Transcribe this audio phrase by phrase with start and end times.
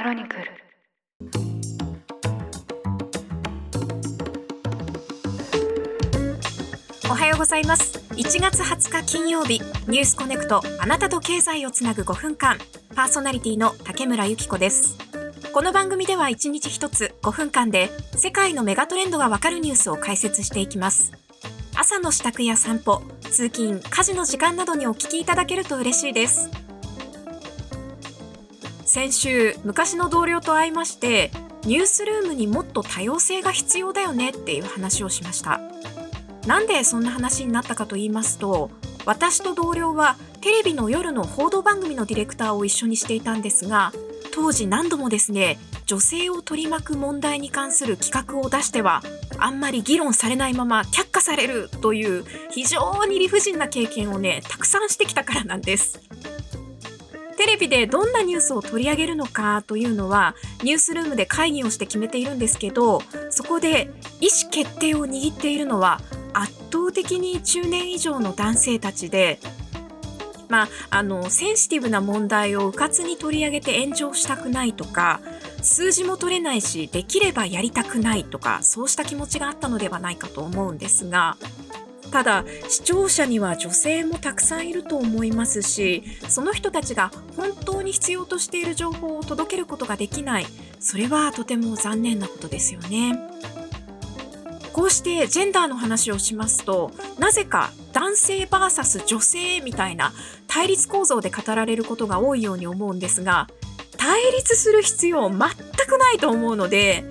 [0.00, 0.44] クロニクル。
[7.10, 7.98] おはようございます。
[8.12, 12.56] 1月20日金曜日ニュースコネクトあなたと経済をつなぐ5分間
[12.96, 14.96] パーソナリティの竹村由紀子です。
[15.52, 21.12] この番組では1日1つ5分間で世界のメガトレンドがわかるニュースを解説していきます。
[21.76, 26.48] 朝の支度や散歩通勤家事の時間などにお聞きいただけると嬉しいです。
[28.92, 31.30] 先週昔の同僚と会いまして
[31.62, 35.60] ニュースルームにもっと多様性が必要だよねっていう話をしました。
[36.44, 38.72] なんでそんな話になったかと言いますと
[39.06, 43.92] 私と同僚はテレビの夜の報道番組のディレクターを一緒にしていたんですが
[44.34, 49.02] 当時何度もですね女性を取り巻く問題に関する企画を出しては
[49.38, 56.09] あんまり議論されないまま却下されるという非常に理不尽な経験をねたくさんしてきたからなんです。
[57.40, 66.02] テレビでどんなニュースを取り上げるのかというのはニュースルームで会議をして決めているんですけどそこで意思決定を握っているのは
[66.34, 69.38] 圧倒的に中年以上の男性たちで
[70.50, 75.20] まあ、あのセンシティブな問題をうかつに取り上げて炎上したくないとか
[75.62, 81.36] 数字も取れないしできればやりたくないとかそうした気持ちがあったのではないかと思うんですが
[82.10, 90.46] ただ視聴者には女性もたくさんいると思いますしその人たちが本当に必要としている情報を届けることができない
[90.80, 93.18] それはとても残念なことですよね。
[94.72, 100.12] こうしてジェンダーの話をしますとなぜか男性 VS 女性みたいな
[100.46, 103.48] 対立構造で語られることが多いように思うんですが
[103.96, 107.04] 対立する必要全くないと思うので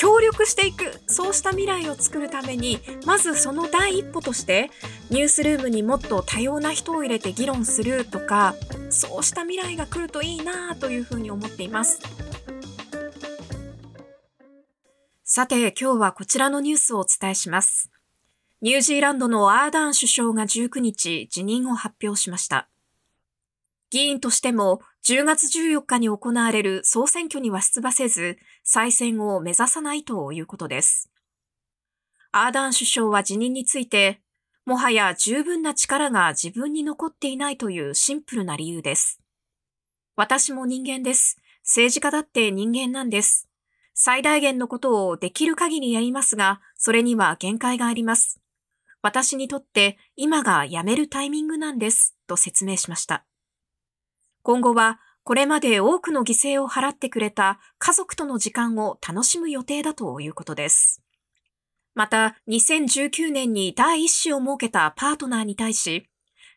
[0.00, 4.70] 協力していくそうした未来を作るためにまずその第一歩として
[5.10, 8.54] ニュースルームにもっと多様な人を入れて議論するとか
[8.88, 12.00] そうした未来が来るといいなというふうに思っています。
[15.22, 17.90] さて、今日はこちらのニュースをお伝えします。
[18.62, 22.70] ニュージーランドのアーダーン首相が19日、辞任を発表しました。
[23.90, 31.10] 議員としても10月14日に行われる総選挙には出馬せず、再選を目指さないということです。
[32.32, 34.20] アーダーン首相は辞任について、
[34.66, 39.20] もはや十分な力が自分に残っていないというシンプルな理由です。
[40.16, 41.38] 私も人間です。
[41.62, 43.48] 政治家だって人間なんです。
[43.94, 48.40] 最大限のことをできる限りやりますが、それには限界があります。
[49.02, 53.24] 私にとって今が辞めるタイミングなんです、と説明しました。
[54.42, 61.02] 今後はこれまで多くの犠牲を払ってくれた家族との時間を楽しむ予定だということです。
[61.94, 66.08] また、2019年に第一子を設けたパートナーに対し、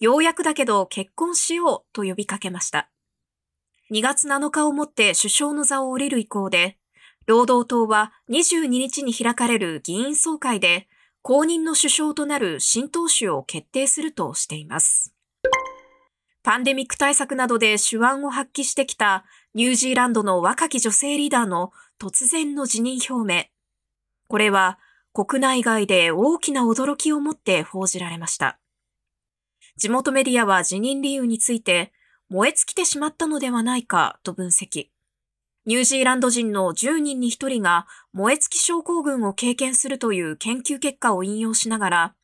[0.00, 2.90] ようやくだけど結婚しようと呼びかけました。
[3.90, 6.78] 2月7日をもって首相の座を降りる意向で、
[7.26, 10.88] 労働党は22日に開かれる議員総会で、
[11.22, 15.15] 後任の首相となる新党首を決定するとしています。
[16.46, 23.46] パンデミック対策などで手腕を発揮してきたニュージーランドの若き女性リーダーの突然の辞任表明。
[24.28, 24.78] これは
[25.12, 28.60] 国内外で大きな驚きをもって報じられました。
[29.76, 31.92] 地元メディアは辞任理由について
[32.28, 34.90] 燃え尽きてしまったのではないかと分析。
[35.66, 42.14] ニュージーランド人の10人に1人が燃え尽き症候群を経験するという研究結果を引用しながら、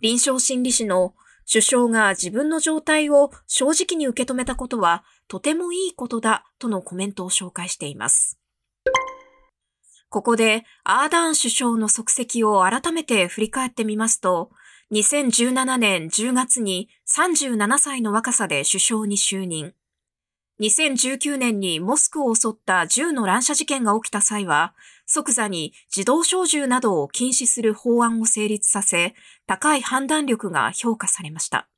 [0.00, 1.14] 臨床心理士の
[1.46, 8.38] 首相が自分の状態を正直に受け止めたことはとてもいいことだとのコメントを紹介しています。
[10.08, 14.50] ここでアーダーン首相の足跡を改めて振り返ってみますと、
[14.92, 19.72] 2017年10月に37歳の若さで首相に就任。
[20.60, 24.74] 2019年にモスクを襲った銃の乱射事件が起きた際は、
[25.06, 29.14] 即座に自動小銃などを禁止する法案を成立させ、
[29.46, 31.68] 高い判断力が評価されました。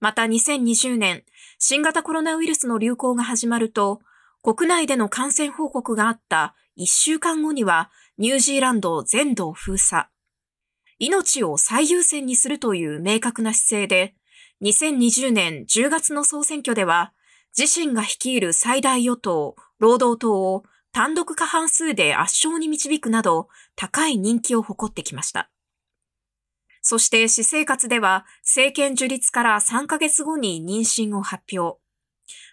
[0.00, 1.24] また2020年、
[1.58, 4.00] 新型コロナウイルスの流行が始まると、
[4.42, 10.06] 国内での感染報告があった1週間後には、ニュージーランド全土を封鎖。
[11.00, 14.14] 命を最優先にするという明確な姿勢で、
[14.62, 17.12] 2020年10月の総選挙では、
[17.56, 25.50] 自身が率いる最大与党、労働党を単独過半数で圧勝に導くなど高い人気を誇ってきました。
[26.80, 31.78] そして私生活では政権樹立から3ヶ月後に妊娠を発表。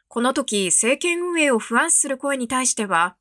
[0.08, 3.18] この時政権運営を不安視する声に対しては、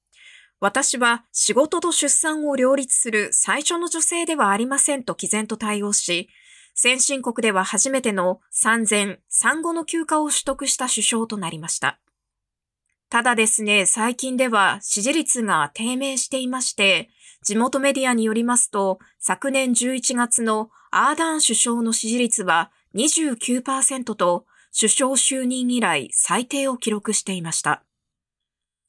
[0.60, 6.28] 私は仕事と出産を両立する最初の女性ではありませんと毅然と対応し、
[6.74, 12.00] 先進国では初めての産前、産後の休暇を取得した首相となりました。
[13.10, 17.10] ただですね、最近では支持率が低迷していまして、
[17.42, 24.46] 地元メディアによりますと、昨年11月のアーダーン首相の支持率は29%と、
[24.76, 27.84] 首相就任以来最低を記録していました。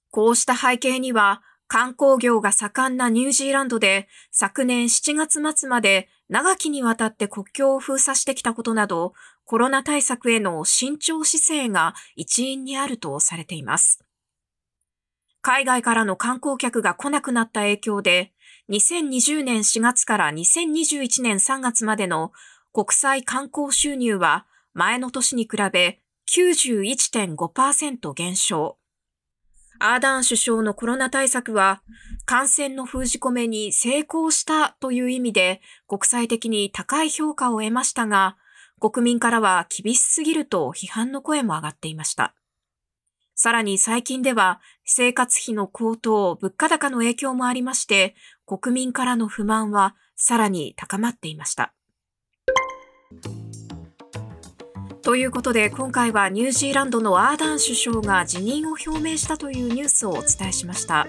[0.10, 9.14] こうした背景には、観光業が盛んなニュージーランドで昨年7月末まで長きにわたって国境を封鎖してきたことなど、
[9.46, 14.05] コロナ対策への慎重姿勢が一因にあるとされています。
[15.46, 18.32] 海外からの観光客が来なくなった影響で、
[18.72, 22.32] 2020年4月から2021年3月までの
[22.74, 26.00] 国際観光収入は前の年に比べ
[26.36, 28.80] 91.5%減少。
[29.78, 31.84] アーダーン首相のコロナ対策は
[32.26, 38.36] 感染の封じ込めに成功したという意味で国際的に高い評価を得ましたが、
[38.80, 42.34] 国民からは厳しすぎると批判の声も上がっていました。
[43.36, 48.16] さらに最近では生活費の高騰、物価高の影響もありまして、
[48.46, 51.74] 国民からの不満はさらに高まっていました。
[55.02, 61.06] ということで今回はニュージーランドのアーダーン首相が辞任を表明したというニュースをお伝えしました。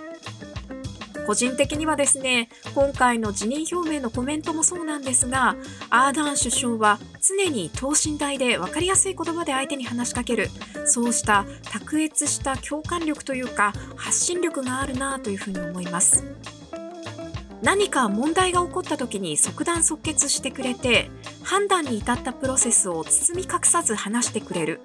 [1.27, 5.57] 個人的にはですね、今回の辞任表明のコメントもそうなんですが、
[5.91, 10.51] アーダーン首相は常に等身大で分かりやすい言葉で相手に話しかける、
[10.87, 16.25] そうした卓越した共感力というか、発信力があるなというふうに思います。
[17.63, 21.11] 何か問題が起こった時に即断即決してくれて
[21.43, 24.81] 判断に至ったプロセスを包み隠さず話してくれる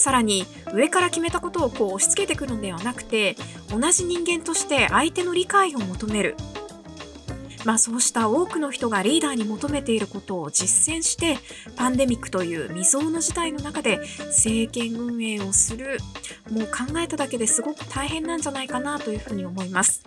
[0.00, 3.36] さらに上から決めたことをこう押し付けてくるのではなくて
[3.68, 6.36] 同じ人間として相手の理解を求める
[7.64, 11.36] まあそうした多くの人がリーダーに求めていることを実践して
[11.76, 13.98] パンデミックという未曾有の事態の中で
[14.28, 15.98] 政権運営をする
[16.50, 20.02] もう考えただけですごく大変なんじゃないかなというふうに思います。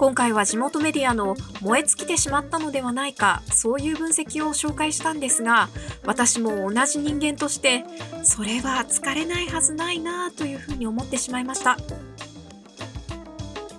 [0.00, 5.68] 今回は地元メディアの燃え尽きてしまったのではないかそういう分析を紹介したんですが
[6.06, 7.84] 私も同じ人間として
[8.22, 11.76] それは疲れないはずないなというふうに思ってしまいました。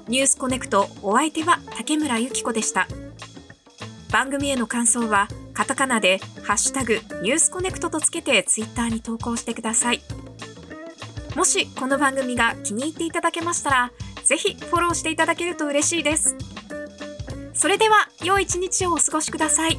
[0.07, 2.88] ニュースコネクトお相手は竹村由紀子でした。
[4.12, 10.01] 番組への感想はカタカナでハッシュタグニュースコネクトとつけてツイッターに投稿してください。
[11.35, 13.91] もしこの番組が気に入っていただけましたら
[14.23, 16.35] ぜひフォローしていただけると嬉しいです。
[17.53, 19.77] それでは良い一日をお過ごしください。